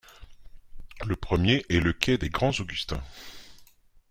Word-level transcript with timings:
Le 1.05 1.15
premier 1.15 1.63
est 1.69 1.79
le 1.79 1.93
quai 1.93 2.17
des 2.17 2.29
Grands-Augustins. 2.31 3.03